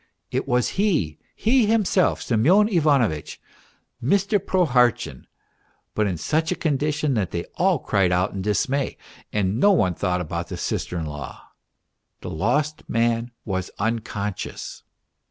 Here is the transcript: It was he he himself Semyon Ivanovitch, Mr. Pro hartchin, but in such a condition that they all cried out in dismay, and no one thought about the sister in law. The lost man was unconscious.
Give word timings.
It 0.31 0.47
was 0.47 0.69
he 0.81 1.19
he 1.35 1.67
himself 1.67 2.23
Semyon 2.23 2.67
Ivanovitch, 2.69 3.39
Mr. 4.03 4.43
Pro 4.43 4.65
hartchin, 4.65 5.27
but 5.93 6.07
in 6.07 6.17
such 6.17 6.51
a 6.51 6.55
condition 6.55 7.13
that 7.13 7.29
they 7.29 7.43
all 7.53 7.77
cried 7.77 8.11
out 8.11 8.33
in 8.33 8.41
dismay, 8.41 8.97
and 9.31 9.59
no 9.59 9.71
one 9.73 9.93
thought 9.93 10.19
about 10.19 10.47
the 10.47 10.57
sister 10.57 10.97
in 10.97 11.05
law. 11.05 11.43
The 12.21 12.31
lost 12.31 12.81
man 12.89 13.29
was 13.45 13.69
unconscious. 13.77 14.81